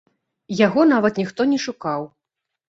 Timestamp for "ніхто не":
1.21-1.61